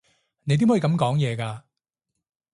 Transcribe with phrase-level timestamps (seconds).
[0.45, 1.61] 你點可以噉講嘢㗎？